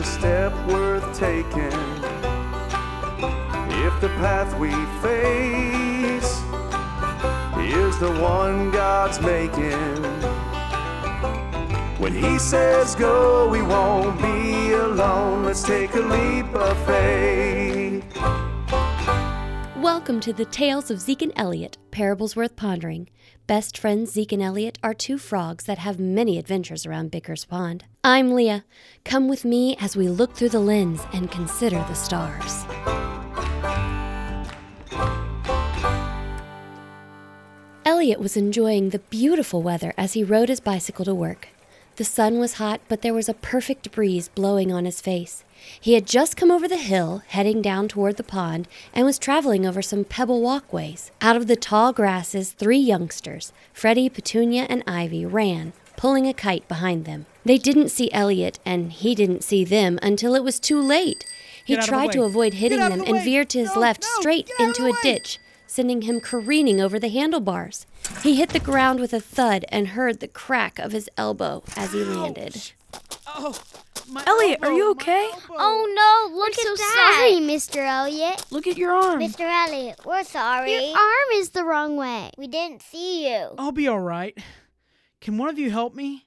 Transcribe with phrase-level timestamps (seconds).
[0.00, 1.76] a step worth taking.
[3.84, 4.70] If the path we
[5.02, 6.32] face
[7.60, 10.02] is the one God's making.
[11.98, 15.44] When He says go, we won't be alone.
[15.44, 18.02] Let's take a leap of faith.
[19.76, 23.10] Welcome to the Tales of Zeke and Elliot, Parables Worth Pondering.
[23.46, 27.84] Best friends Zeke and Elliot are two frogs that have many adventures around Bicker's Pond.
[28.02, 28.64] I'm Leah.
[29.04, 32.64] Come with me as we look through the lens and consider the stars.
[37.84, 41.48] Elliot was enjoying the beautiful weather as he rode his bicycle to work.
[41.96, 45.44] The sun was hot, but there was a perfect breeze blowing on his face.
[45.78, 49.66] He had just come over the hill, heading down toward the pond, and was traveling
[49.66, 51.10] over some pebble walkways.
[51.20, 56.66] Out of the tall grasses, three youngsters, Freddie, Petunia, and Ivy, ran, pulling a kite
[56.66, 57.26] behind them.
[57.44, 61.24] They didn't see Elliot, and he didn't see them until it was too late.
[61.62, 63.24] He Get out of the tried to avoid hitting Get out of them the and
[63.24, 64.98] veered to his No, left no, straight get out of into a way.
[65.02, 67.86] ditch, sending him careening over the handlebars.
[68.22, 71.92] He hit the ground with a thud and heard the crack of his elbow as
[71.92, 72.72] he landed.
[73.26, 73.60] Oh,
[74.10, 75.30] my Elliot, are you okay?
[75.50, 75.86] Oh
[76.30, 77.16] no, look I'm at so that.
[77.20, 77.86] sorry, Mr.
[77.86, 78.44] Elliot.
[78.50, 79.20] Look at your arm.
[79.20, 79.40] Mr.
[79.42, 80.72] Elliot, we're sorry.
[80.72, 82.30] Your arm is the wrong way.
[82.38, 83.50] we didn't see you.
[83.58, 84.36] I'll be all right.
[85.20, 86.26] Can one of you help me?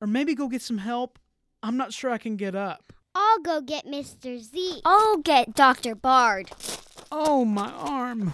[0.00, 1.18] Or maybe go get some help?
[1.62, 2.92] I'm not sure I can get up.
[3.14, 4.38] I'll go get Mr.
[4.38, 4.80] Z.
[4.84, 5.94] I'll get Dr.
[5.94, 6.50] Bard.
[7.10, 8.32] Oh, my arm.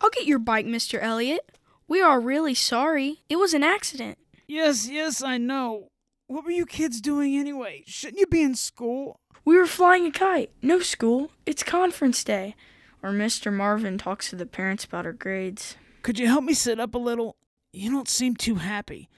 [0.00, 0.98] I'll get your bike, Mr.
[1.00, 1.56] Elliot.
[1.86, 3.20] We are really sorry.
[3.28, 4.18] It was an accident.
[4.48, 5.90] Yes, yes, I know.
[6.26, 7.84] What were you kids doing anyway?
[7.86, 9.20] Shouldn't you be in school?
[9.44, 10.50] We were flying a kite.
[10.62, 11.30] No school.
[11.44, 12.54] It's conference day.
[13.02, 13.52] Or Mr.
[13.52, 15.76] Marvin talks to the parents about our grades.
[16.02, 17.36] Could you help me sit up a little?
[17.74, 19.08] You don't seem too happy.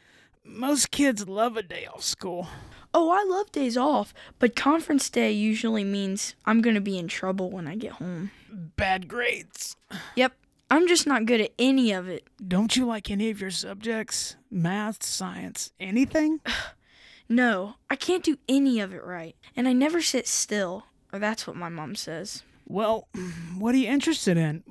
[0.44, 2.46] Most kids love a day off school.
[2.92, 7.08] Oh, I love days off, but conference day usually means I'm going to be in
[7.08, 8.30] trouble when I get home.
[8.48, 9.74] Bad grades.
[10.14, 10.34] Yep,
[10.70, 12.28] I'm just not good at any of it.
[12.46, 14.36] Don't you like any of your subjects?
[14.52, 16.40] Math, science, anything?
[17.26, 19.34] No, I can't do any of it right.
[19.56, 22.42] And I never sit still, or that's what my mom says.
[22.68, 23.08] Well,
[23.58, 24.62] what are you interested in?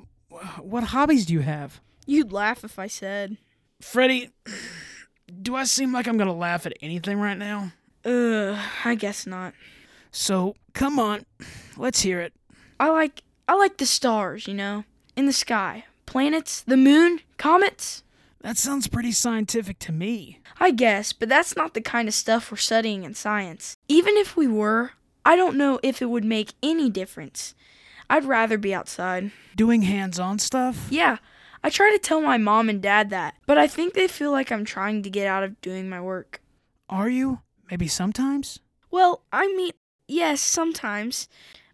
[0.61, 1.81] What hobbies do you have?
[2.05, 3.37] You'd laugh if I said.
[3.83, 4.31] Freddie,
[5.41, 7.73] do I seem like I'm gonna laugh at anything right now?
[8.05, 9.53] Ugh, I guess not.
[10.11, 11.25] So, come on,
[11.77, 12.33] let's hear it.
[12.79, 14.85] I like I like the stars, you know,
[15.15, 15.85] in the sky.
[16.05, 18.03] Planets, the moon, comets.
[18.41, 20.39] That sounds pretty scientific to me.
[20.59, 23.77] I guess, but that's not the kind of stuff we're studying in science.
[23.87, 24.91] Even if we were,
[25.25, 27.53] I don't know if it would make any difference.
[28.09, 29.31] I'd rather be outside.
[29.55, 30.87] Doing hands on stuff?
[30.89, 31.17] Yeah,
[31.63, 34.51] I try to tell my mom and dad that, but I think they feel like
[34.51, 36.41] I'm trying to get out of doing my work.
[36.89, 37.39] Are you?
[37.71, 38.59] Maybe sometimes?
[38.91, 39.71] Well, I mean,
[40.07, 41.29] yes, sometimes.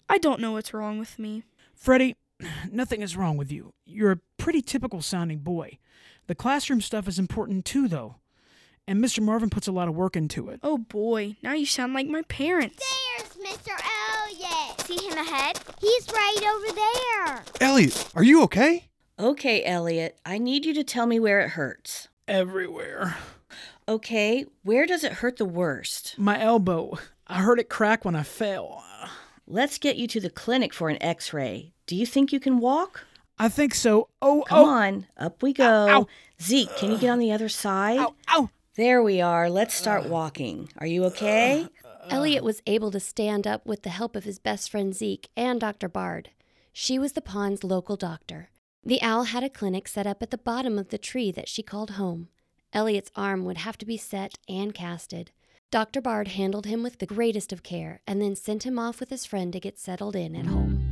[0.07, 1.43] I don't know what's wrong with me.
[1.73, 2.15] Freddie,
[2.71, 3.73] nothing is wrong with you.
[3.85, 5.79] You're a pretty typical sounding boy.
[6.27, 8.17] The classroom stuff is important too, though.
[8.87, 9.21] And Mr.
[9.21, 10.59] Marvin puts a lot of work into it.
[10.63, 12.77] Oh boy, now you sound like my parents.
[13.17, 13.71] There's Mr.
[13.71, 14.81] Elliot.
[14.81, 15.59] See him ahead?
[15.81, 17.43] He's right over there.
[17.61, 18.88] Elliot, are you okay?
[19.19, 22.07] Okay, Elliot, I need you to tell me where it hurts.
[22.27, 23.17] Everywhere.
[23.87, 26.15] Okay, where does it hurt the worst?
[26.17, 26.97] My elbow.
[27.27, 28.81] I heard it crack when I fell.
[29.45, 31.73] Let's get you to the clinic for an x ray.
[31.85, 33.05] Do you think you can walk?
[33.37, 34.07] I think so.
[34.21, 34.65] Oh, Come oh.
[34.69, 35.87] on, up we go.
[35.89, 36.07] ow.
[36.41, 37.99] Zeke, can you get on the other side?
[37.99, 38.49] Ow, ow.
[38.75, 39.49] There we are.
[39.49, 40.69] Let's start walking.
[40.77, 41.67] Are you okay?
[42.09, 45.59] Elliot was able to stand up with the help of his best friend Zeke and
[45.59, 45.89] Dr.
[45.89, 46.29] Bard.
[46.71, 48.49] She was the pond's local doctor.
[48.85, 51.61] The owl had a clinic set up at the bottom of the tree that she
[51.61, 52.29] called home.
[52.71, 55.31] Elliot's arm would have to be set and casted.
[55.69, 56.01] Dr.
[56.01, 59.25] Bard handled him with the greatest of care and then sent him off with his
[59.25, 60.85] friend to get settled in at home.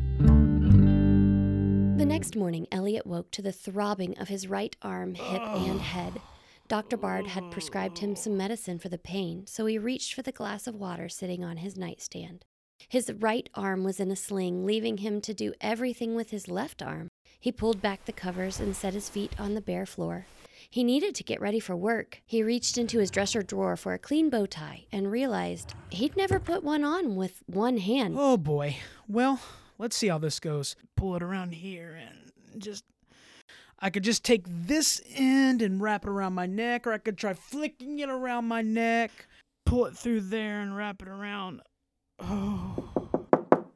[1.97, 6.21] The next morning, Elliot woke to the throbbing of his right arm, hip, and head.
[6.67, 6.97] Dr.
[6.97, 10.67] Bard had prescribed him some medicine for the pain, so he reached for the glass
[10.67, 12.43] of water sitting on his nightstand.
[12.89, 16.83] His right arm was in a sling, leaving him to do everything with his left
[16.83, 17.07] arm.
[17.39, 20.25] He pulled back the covers and set his feet on the bare floor.
[20.69, 22.21] He needed to get ready for work.
[22.25, 26.39] He reached into his dresser drawer for a clean bow tie and realized he'd never
[26.39, 28.15] put one on with one hand.
[28.17, 28.77] Oh boy.
[29.07, 29.39] Well,
[29.77, 30.75] let's see how this goes.
[30.95, 32.83] Pull it around here and just.
[33.79, 37.17] I could just take this end and wrap it around my neck, or I could
[37.17, 39.11] try flicking it around my neck,
[39.67, 41.61] pull it through there and wrap it around.
[42.19, 42.89] Oh.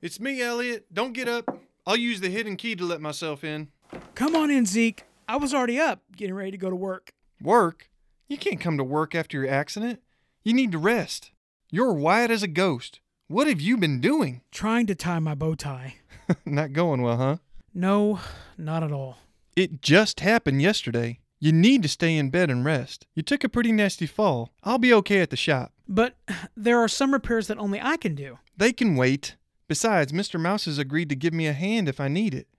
[0.02, 0.88] It's me, Elliot.
[0.92, 1.46] Don't get up.
[1.86, 3.69] I'll use the hidden key to let myself in.
[4.13, 5.04] Come on in, Zeke.
[5.28, 7.13] I was already up, getting ready to go to work.
[7.42, 7.89] Work?
[8.28, 10.00] You can't come to work after your accident.
[10.44, 11.31] You need to rest.
[11.72, 13.00] You're white as a ghost.
[13.28, 14.42] What have you been doing?
[14.51, 15.95] Trying to tie my bow tie.
[16.45, 17.38] Not going well, huh?
[17.74, 18.19] No,
[18.57, 19.18] not at all.
[19.56, 21.19] It just happened yesterday.
[21.39, 23.07] You need to stay in bed and rest.
[23.16, 24.51] You took a pretty nasty fall.
[24.63, 25.72] I'll be okay at the shop.
[25.88, 26.16] But
[26.56, 28.39] there are some repairs that only I can do.
[28.57, 29.38] They can wait.
[29.71, 30.38] Besides, Mr.
[30.38, 32.50] Mouse has agreed to give me a hand if I need it.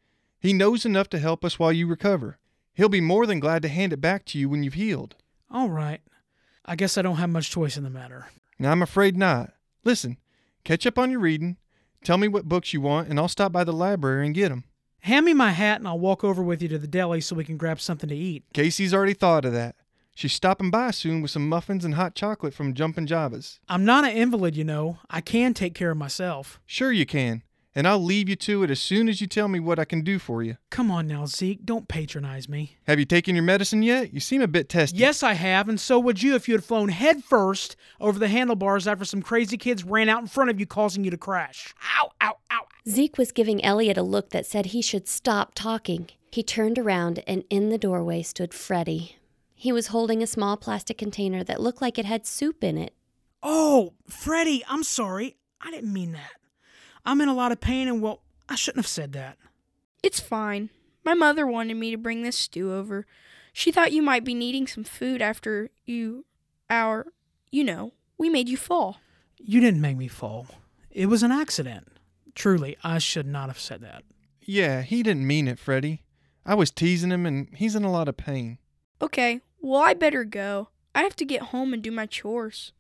[0.41, 2.39] He knows enough to help us while you recover.
[2.73, 5.17] He'll be more than glad to hand it back to you when you've healed.
[5.51, 6.01] All right.
[6.65, 8.29] I guess I don't have much choice in the matter.
[8.59, 9.53] Now, I'm afraid not.
[9.85, 10.17] Listen,
[10.65, 11.59] catch up on your reading,
[12.03, 14.53] tell me what books you want, and I'll stop by the library and get get
[14.53, 14.65] 'em.
[15.01, 17.45] Hand me my hat and I'll walk over with you to the deli so we
[17.45, 18.45] can grab something to eat.
[18.55, 19.77] Casey's already thought of that.
[20.15, 23.59] She's stopping by soon with some muffins and hot chocolate from Jumpin' Java's.
[23.69, 24.99] I'm not an invalid, you know.
[25.09, 26.61] I can take care of myself.
[26.67, 27.43] Sure you can,
[27.75, 30.03] and I'll leave you to it as soon as you tell me what I can
[30.03, 30.59] do for you.
[30.71, 31.65] Come on now, Zeke.
[31.65, 32.77] Don't patronize me.
[32.87, 34.13] Have you taken your medicine yet?
[34.13, 34.99] You seem a bit testy.
[34.99, 38.87] Yes, I have, and so would you if you had flown headfirst over the handlebars
[38.87, 41.75] after some crazy kids ran out in front of you, causing you to crash.
[41.99, 42.67] Ow, ow, ow.
[42.87, 46.09] Zeke was giving Elliot a look that said he should stop talking.
[46.31, 49.17] He turned around, and in the doorway stood Freddie.
[49.63, 52.95] He was holding a small plastic container that looked like it had soup in it.
[53.45, 55.37] Oh, Freddie, I'm sorry.
[55.61, 56.33] I didn't mean that.
[57.07, 59.39] I'm in a lot of pain, and well, I shouldn't have said that.
[60.03, 60.71] It's fine.
[61.05, 63.07] My mother wanted me to bring this stew over.
[63.53, 66.25] She thought you might be needing some food after you,
[66.69, 67.07] our,
[67.53, 68.97] you know, we made you fall.
[69.39, 70.49] You didn't make me fall.
[70.91, 71.87] It was an accident.
[72.35, 74.03] Truly, I should not have said that.
[74.41, 76.03] Yeah, he didn't mean it, Freddie.
[76.45, 78.59] I was teasing him, and he's in a lot of pain.
[79.01, 80.69] Okay, well, I better go.
[80.95, 82.73] I have to get home and do my chores.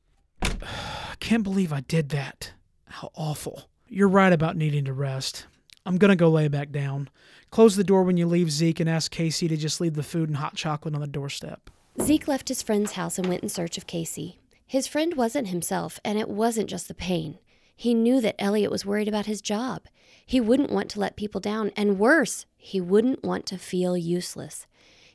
[0.43, 2.53] I can't believe I did that.
[2.87, 3.71] How awful.
[3.89, 5.47] You're right about needing to rest.
[5.87, 7.09] I'm gonna go lay back down.
[7.51, 10.29] Close the door when you leave, Zeke, and ask Casey to just leave the food
[10.29, 11.71] and hot chocolate on the doorstep.
[12.01, 14.39] Zeke left his friend's house and went in search of Casey.
[14.67, 17.39] His friend wasn't himself, and it wasn't just the pain.
[17.77, 19.83] He knew that Elliot was worried about his job.
[20.25, 24.67] He wouldn't want to let people down, and worse, he wouldn't want to feel useless.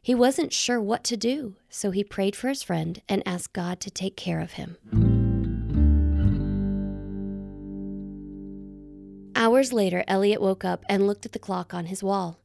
[0.08, 3.82] He wasn't sure what to do, so he prayed for his friend and asked God
[3.82, 4.78] to take care of him.
[9.36, 12.40] Hours later, Elliot woke up and looked at the clock on his wall.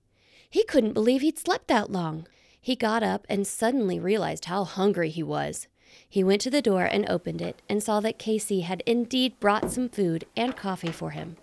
[0.51, 2.27] He couldn't believe he'd slept that long.
[2.61, 5.69] He got up and suddenly realized how hungry he was.
[6.09, 9.71] He went to the door and opened it and saw that Casey had indeed brought
[9.71, 11.37] some food and coffee for him.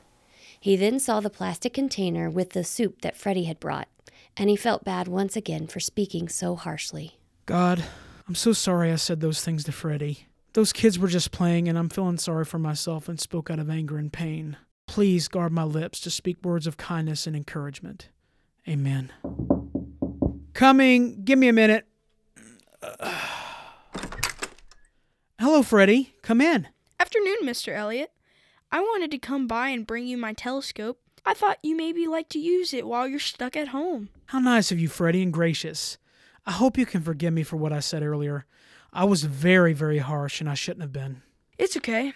[0.59, 3.87] He then saw the plastic container with the soup that Freddie had brought,
[4.37, 7.19] and he felt bad once again for speaking so harshly.
[7.45, 7.83] God,
[8.27, 10.27] I'm so sorry I said those things to Freddie.
[10.53, 13.69] Those kids were just playing, and I'm feeling sorry for myself and spoke out of
[13.69, 14.57] anger and pain.
[14.87, 18.09] Please guard my lips to speak words of kindness and encouragement.
[18.67, 19.11] Amen.
[20.53, 21.23] Coming.
[21.23, 21.85] Give me a minute.
[25.39, 26.13] Hello, Freddie.
[26.21, 26.67] Come in.
[26.99, 27.75] Afternoon, Mr.
[27.75, 28.11] Elliot.
[28.71, 30.99] I wanted to come by and bring you my telescope.
[31.29, 34.09] I thought you maybe like to use it while you're stuck at home.
[34.25, 35.99] How nice of you, Freddie, and gracious.
[36.47, 38.47] I hope you can forgive me for what I said earlier.
[38.91, 41.21] I was very, very harsh, and I shouldn't have been.
[41.59, 42.13] It's okay.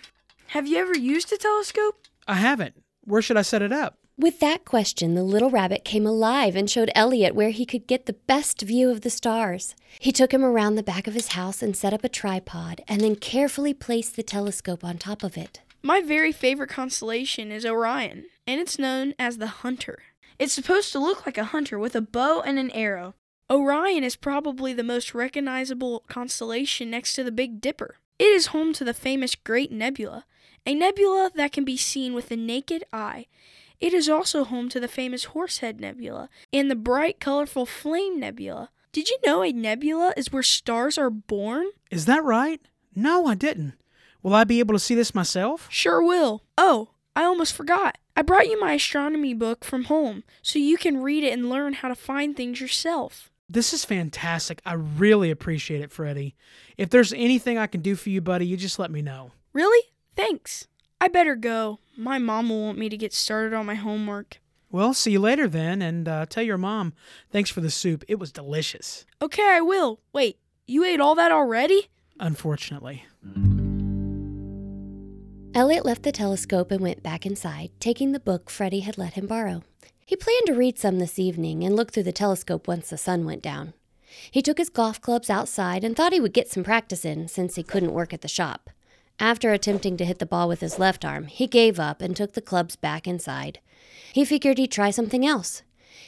[0.48, 2.08] Have you ever used a telescope?
[2.28, 2.82] I haven't.
[3.04, 4.00] Where should I set it up?
[4.18, 8.08] With that question, the little rabbit came alive and showed Elliot where he could get
[8.08, 9.76] the best view of the stars.
[10.00, 13.02] He took him around the back of his house and set up a tripod, and
[13.02, 15.62] then carefully placed the telescope on top of it.
[15.84, 20.00] My very favorite constellation is Orion, and it's known as the Hunter.
[20.40, 23.14] It's supposed to look like a hunter with a bow and an arrow.
[23.50, 27.98] Orion is probably the most recognizable constellation next to the Big Dipper.
[28.18, 30.26] It is home to the famous Great Nebula,
[30.66, 33.28] a nebula that can be seen with the naked eye.
[33.80, 38.70] It is also home to the famous Horsehead Nebula and the bright, colorful Flame Nebula.
[38.92, 41.68] Did you know a nebula is where stars are born?
[41.92, 42.62] Is that right?
[42.96, 43.74] No, I didn't.
[44.22, 45.68] Will I be able to see this myself?
[45.70, 46.44] Sure will.
[46.58, 47.98] Oh, I almost forgot.
[48.16, 51.74] I brought you my astronomy book from home so you can read it and learn
[51.74, 53.32] how to find things yourself.
[53.50, 54.62] This is fantastic.
[54.66, 56.36] I really appreciate it, Freddie.
[56.78, 59.32] If there's anything I can do for you, buddy, you just let me know.
[59.52, 59.90] Really?
[60.16, 60.68] Thanks.
[61.02, 61.80] I better go.
[61.98, 64.40] My mom will want me to get started on my homework.
[64.72, 66.94] Well, see you later then, and uh, tell your mom
[67.32, 68.04] thanks for the soup.
[68.08, 69.06] It was delicious.
[69.22, 70.00] Okay, I will.
[70.14, 71.90] Wait, you ate all that already?
[72.20, 73.06] Unfortunately.
[75.56, 79.28] Elliot left the telescope and went back inside, taking the book Freddie had let him
[79.28, 79.62] borrow.
[80.04, 83.24] He planned to read some this evening and look through the telescope once the sun
[83.24, 83.76] went down.
[84.32, 87.54] He took his golf clubs outside and thought he would get some practice in since
[87.54, 88.72] he couldn't work at the shop.
[89.20, 92.34] After attempting to hit the ball with his left arm, he gave up and took
[92.34, 93.60] the clubs back inside.
[94.12, 95.62] He figured he'd try something else.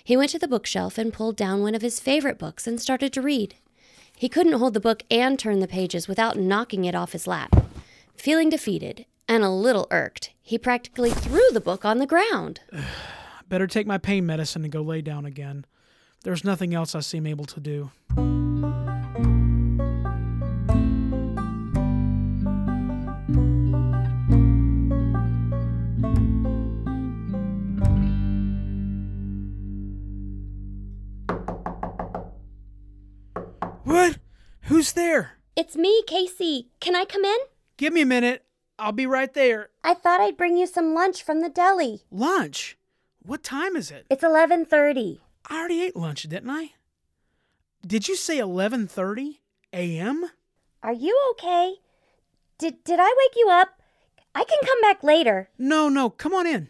[0.03, 3.13] He went to the bookshelf and pulled down one of his favorite books and started
[3.13, 3.53] to read.
[4.17, 7.55] He couldn't hold the book and turn the pages without knocking it off his lap.
[8.15, 12.61] Feeling defeated, and a little irked, he practically threw the book on the ground.
[13.49, 15.65] Better take my pain medicine and go lay down again.
[16.23, 17.91] There's nothing else I seem able to do.
[33.83, 34.17] What?
[34.63, 35.33] Who's there?
[35.55, 36.69] It's me, Casey.
[36.79, 37.37] Can I come in?
[37.77, 38.45] Give me a minute.
[38.77, 39.69] I'll be right there.
[39.83, 42.01] I thought I'd bring you some lunch from the deli.
[42.11, 42.77] Lunch?
[43.21, 44.05] What time is it?
[44.09, 45.19] It's 11:30.
[45.49, 46.73] I already ate lunch, didn't I?
[47.85, 49.39] Did you say 11:30
[49.73, 50.29] a.m.?
[50.83, 51.75] Are you okay?
[52.57, 53.81] Did did I wake you up?
[54.33, 55.49] I can come back later.
[55.57, 56.69] No, no, come on in.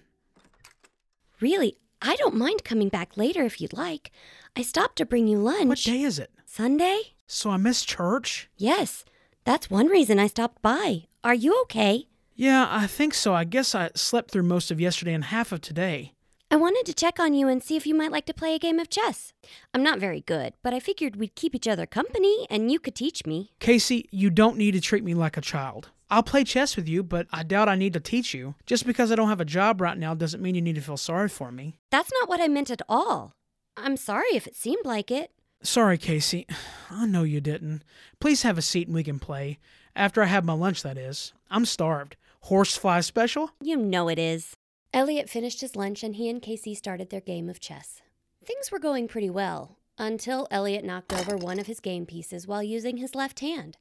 [1.41, 4.11] Really, I don't mind coming back later if you'd like.
[4.55, 5.67] I stopped to bring you lunch.
[5.67, 6.31] What day is it?
[6.45, 7.15] Sunday?
[7.27, 8.49] So I missed church?
[8.57, 9.03] Yes.
[9.43, 11.05] That's one reason I stopped by.
[11.25, 12.07] Are you okay?
[12.35, 13.33] Yeah, I think so.
[13.33, 16.13] I guess I slept through most of yesterday and half of today.
[16.51, 18.59] I wanted to check on you and see if you might like to play a
[18.59, 19.33] game of chess.
[19.73, 22.93] I'm not very good, but I figured we'd keep each other company and you could
[22.93, 23.53] teach me.
[23.59, 25.89] Casey, you don't need to treat me like a child.
[26.11, 28.53] I'll play chess with you, but I doubt I need to teach you.
[28.67, 30.95] Just because I don't have a job right now doesn't mean you need to feel
[30.95, 31.79] sorry for me.
[31.89, 33.33] That's not what I meant at all.
[33.75, 35.31] I'm sorry if it seemed like it.
[35.63, 36.45] Sorry, Casey.
[36.91, 37.83] I know you didn't.
[38.19, 39.57] Please have a seat and we can play.
[39.95, 41.31] After I have my lunch, that is.
[41.49, 42.17] I'm starved.
[42.41, 43.51] Horsefly special?
[43.61, 44.53] You know it is.
[44.93, 48.01] Elliot finished his lunch and he and Casey started their game of chess.
[48.43, 52.61] Things were going pretty well until Elliot knocked over one of his game pieces while
[52.61, 53.77] using his left hand.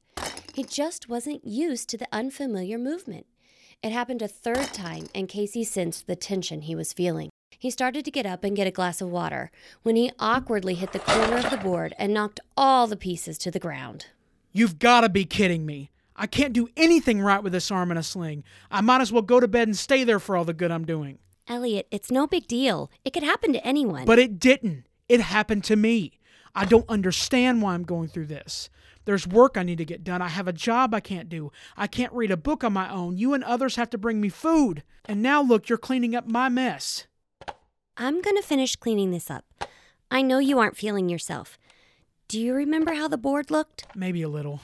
[0.53, 3.25] He just wasn't used to the unfamiliar movement.
[3.83, 7.29] It happened a third time, and Casey sensed the tension he was feeling.
[7.59, 9.51] He started to get up and get a glass of water
[9.83, 13.51] when he awkwardly hit the corner of the board and knocked all the pieces to
[13.51, 14.07] the ground.
[14.53, 15.91] You've got to be kidding me.
[16.15, 18.43] I can't do anything right with this arm in a sling.
[18.71, 20.85] I might as well go to bed and stay there for all the good I'm
[20.85, 21.19] doing.
[21.47, 22.89] Elliot, it's no big deal.
[23.03, 24.05] It could happen to anyone.
[24.05, 24.85] But it didn't.
[25.07, 26.19] It happened to me.
[26.55, 28.69] I don't understand why I'm going through this.
[29.03, 30.21] There's work I need to get done.
[30.21, 31.51] I have a job I can't do.
[31.77, 33.17] I can't read a book on my own.
[33.17, 34.83] You and others have to bring me food.
[35.05, 37.05] And now look, you're cleaning up my mess.
[37.97, 39.45] I'm going to finish cleaning this up.
[40.09, 41.59] I know you aren't feeling yourself.
[42.27, 43.85] Do you remember how the board looked?
[43.93, 44.61] Maybe a little.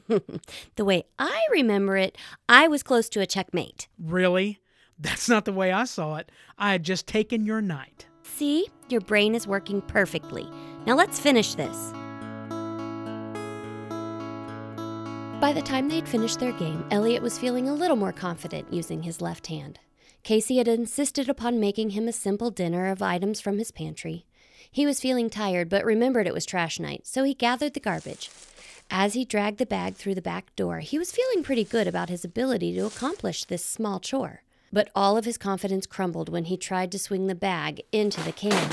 [0.76, 2.16] the way I remember it,
[2.48, 3.88] I was close to a checkmate.
[3.98, 4.60] Really?
[4.98, 6.30] That's not the way I saw it.
[6.58, 8.06] I had just taken your knight.
[8.22, 8.68] See?
[8.88, 10.48] Your brain is working perfectly.
[10.86, 11.92] Now let's finish this.
[15.40, 19.02] By the time they'd finished their game, Elliot was feeling a little more confident using
[19.02, 19.80] his left hand.
[20.22, 24.24] Casey had insisted upon making him a simple dinner of items from his pantry.
[24.70, 28.30] He was feeling tired, but remembered it was trash night, so he gathered the garbage.
[28.94, 32.10] As he dragged the bag through the back door, he was feeling pretty good about
[32.10, 34.42] his ability to accomplish this small chore.
[34.70, 38.32] But all of his confidence crumbled when he tried to swing the bag into the
[38.32, 38.70] can.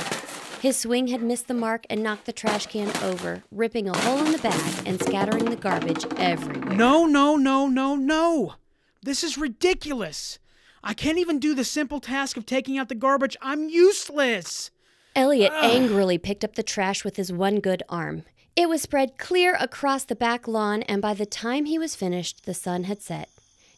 [0.59, 4.25] His swing had missed the mark and knocked the trash can over, ripping a hole
[4.25, 6.75] in the bag and scattering the garbage everywhere.
[6.75, 8.55] No, no, no, no, no!
[9.01, 10.37] This is ridiculous!
[10.83, 13.37] I can't even do the simple task of taking out the garbage.
[13.41, 14.69] I'm useless!
[15.15, 18.25] Elliot angrily picked up the trash with his one good arm.
[18.59, 22.45] It was spread clear across the back lawn, and by the time he was finished,
[22.45, 23.29] the sun had set.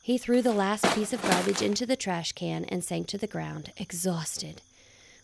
[0.01, 3.27] He threw the last piece of garbage into the trash can and sank to the
[3.27, 4.63] ground, exhausted.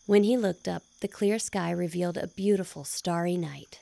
[0.05, 3.79] When he looked up, the clear sky revealed a beautiful starry night.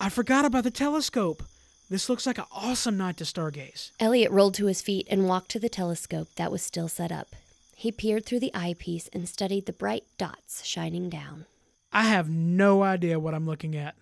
[0.00, 1.44] I forgot about the telescope.
[1.88, 3.92] This looks like an awesome night to stargaze.
[4.00, 7.28] Elliot rolled to his feet and walked to the telescope that was still set up.
[7.76, 11.46] He peered through the eyepiece and studied the bright dots shining down.
[11.92, 13.94] I have no idea what I'm looking at.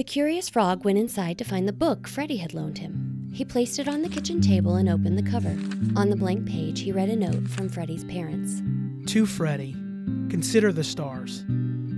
[0.00, 3.28] The curious frog went inside to find the book Freddie had loaned him.
[3.34, 5.54] He placed it on the kitchen table and opened the cover.
[5.94, 8.62] On the blank page, he read a note from Freddie's parents.
[9.12, 9.74] To Freddie,
[10.30, 11.44] consider the stars.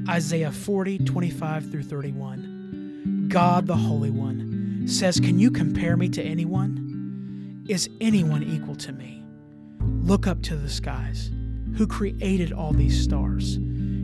[0.09, 3.29] Isaiah 40, 25 through 31.
[3.29, 7.65] God the Holy One says, Can you compare me to anyone?
[7.69, 9.23] Is anyone equal to me?
[9.79, 11.31] Look up to the skies.
[11.77, 13.59] Who created all these stars?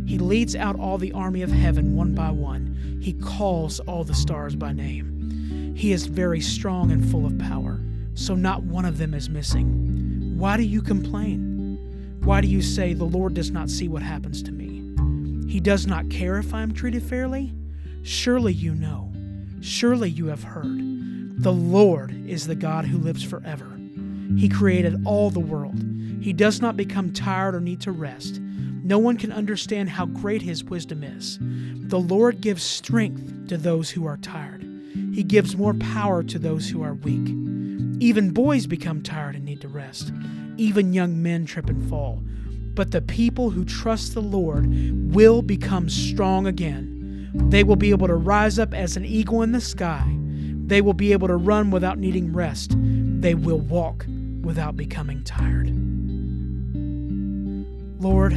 [0.09, 2.99] He leads out all the army of heaven one by one.
[2.99, 5.75] He calls all the stars by name.
[5.77, 7.79] He is very strong and full of power,
[8.15, 10.35] so not one of them is missing.
[10.38, 12.19] Why do you complain?
[12.25, 15.47] Why do you say, The Lord does not see what happens to me?
[15.47, 17.53] He does not care if I am treated fairly?
[18.03, 19.12] Surely you know.
[19.61, 21.43] Surely you have heard.
[21.43, 23.79] The Lord is the God who lives forever.
[24.38, 25.85] He created all the world.
[26.23, 28.41] He does not become tired or need to rest.
[28.88, 31.38] No one can understand how great his wisdom is.
[31.40, 34.62] The Lord gives strength to those who are tired.
[35.12, 37.28] He gives more power to those who are weak.
[38.00, 40.11] Even boys become tired and need to rest.
[40.57, 42.23] even young men trip and fall.
[42.75, 44.66] But the people who trust the Lord
[45.12, 47.30] will become strong again.
[47.50, 50.16] They will be able to rise up as an eagle in the sky.
[50.66, 52.75] They will be able to run without needing rest.
[52.78, 54.07] They will walk
[54.42, 55.75] without becoming tired.
[58.00, 58.33] Lord,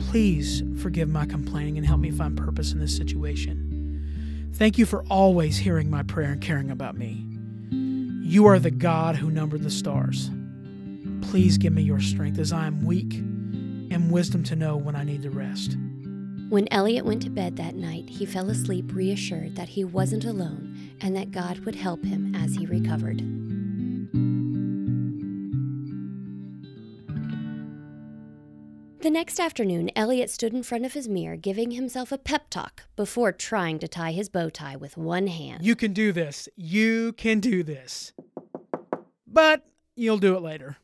[0.00, 4.50] please forgive my complaining and help me find purpose in this situation.
[4.54, 7.24] Thank you for always hearing my prayer and caring about me.
[7.70, 10.30] You are the God who numbered the stars.
[11.22, 15.04] Please give me your strength as I am weak and wisdom to know when I
[15.04, 15.76] need to rest.
[16.48, 20.76] When Elliot went to bed that night, he fell asleep reassured that he wasn't alone
[21.00, 23.22] and that God would help him as he recovered.
[29.00, 32.82] The next afternoon, Elliot stood in front of his mirror giving himself a pep talk
[32.96, 35.64] before trying to tie his bow tie with one hand.
[35.64, 36.50] You can do this.
[36.54, 38.12] You can do this.
[39.26, 39.64] But
[39.96, 40.76] you'll do it later.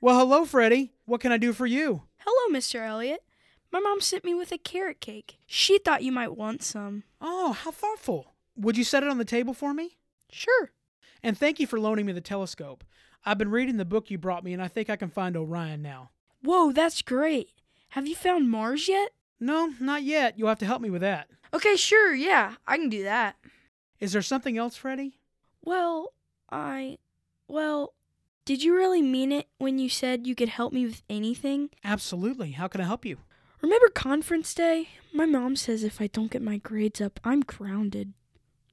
[0.00, 0.92] Well, hello, Freddie.
[1.04, 2.02] What can I do for you?
[2.16, 2.84] Hello, Mr.
[2.84, 3.22] Elliot.
[3.70, 5.38] My mom sent me with a carrot cake.
[5.46, 7.04] She thought you might want some.
[7.20, 8.34] Oh, how thoughtful.
[8.56, 9.98] Would you set it on the table for me?
[10.32, 10.72] Sure.
[11.22, 12.82] And thank you for loaning me the telescope.
[13.24, 15.80] I've been reading the book you brought me, and I think I can find Orion
[15.80, 16.10] now.
[16.42, 17.50] Whoa, that's great.
[17.90, 19.12] Have you found Mars yet?
[19.38, 20.38] No, not yet.
[20.38, 21.28] You'll have to help me with that.
[21.54, 23.36] Okay, sure, yeah, I can do that.
[24.00, 25.18] Is there something else, Freddy?
[25.62, 26.12] Well,
[26.50, 26.98] I.
[27.46, 27.94] Well,
[28.44, 31.70] did you really mean it when you said you could help me with anything?
[31.84, 32.52] Absolutely.
[32.52, 33.18] How can I help you?
[33.60, 34.88] Remember conference day?
[35.12, 38.14] My mom says if I don't get my grades up, I'm grounded.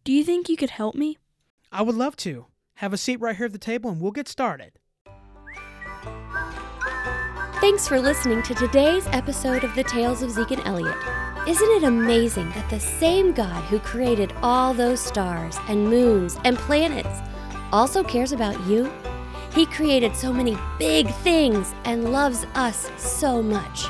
[0.04, 1.20] Do you think you could help me?
[1.72, 2.48] I would love to.
[2.76, 4.79] Have a seat right here at the table and we'll get started.
[7.70, 10.98] Thanks for listening to today's episode of The Tales of Zeke and Elliot.
[11.48, 16.58] Isn't it amazing that the same God who created all those stars and moons and
[16.58, 17.20] planets
[17.72, 18.92] also cares about you?
[19.54, 23.86] He created so many big things and loves us so much.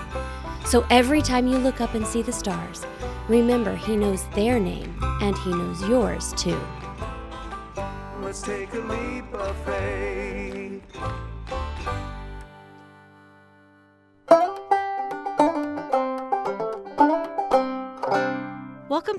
[0.66, 2.86] So every time you look up and see the stars,
[3.30, 6.60] remember He knows their name and He knows yours too.
[8.22, 10.84] Let's take a leap of faith.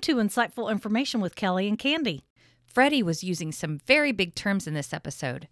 [0.00, 2.22] Welcome to Insightful Information with Kelly and Candy.
[2.64, 5.46] Freddie was using some very big terms in this episode.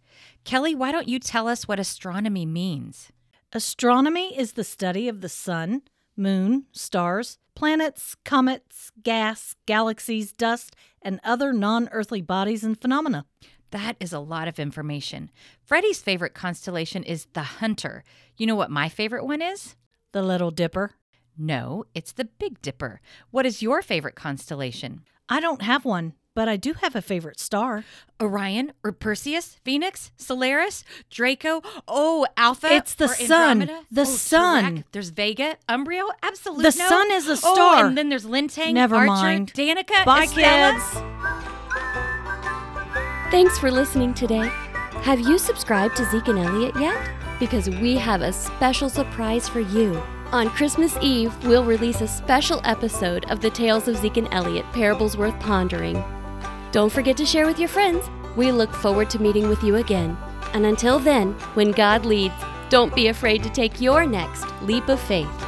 [0.45, 3.13] Kelly, why don't you tell us what astronomy means?
[3.53, 5.83] Astronomy is the study of the sun,
[6.17, 13.27] moon, stars, planets, comets, gas, galaxies, dust, and other non earthly bodies and phenomena.
[13.71, 15.31] That is a lot of information.
[15.63, 18.03] Freddie's favorite constellation is the Hunter.
[18.39, 19.77] You know what my favorite one is?
[20.13, 20.93] The Little Dipper.
[21.39, 23.01] No, it's the Big Dipper.
[23.31, 25.03] What is your favorite constellation?
[25.29, 27.85] I don't have one, but I do have a favorite star.
[28.21, 32.73] Orion or Perseus, Phoenix, Solaris, Draco, oh, Alpha.
[32.73, 33.63] It's the or sun.
[33.63, 33.85] Andromeda?
[33.91, 34.65] The oh, sun.
[34.65, 34.85] Taurus.
[34.93, 36.65] There's Vega, Umbrio, absolutely.
[36.65, 37.87] The sun is a Oh, star.
[37.87, 39.53] and then there's Lintang, Never Archer, mind.
[39.55, 40.73] Danica, Bye, Estella.
[40.73, 41.03] kids.
[43.31, 44.49] Thanks for listening today.
[45.03, 46.99] Have you subscribed to Zeke and Elliot yet?
[47.39, 50.03] Because we have a special surprise for you.
[50.31, 54.67] On Christmas Eve, we'll release a special episode of the Tales of Zeke and Elliot
[54.75, 56.05] Parables Worth Pondering.
[56.71, 58.05] Don't forget to share with your friends.
[58.37, 60.19] We look forward to meeting with you again.
[60.53, 62.35] And until then, when God leads,
[62.69, 65.48] don't be afraid to take your next leap of faith.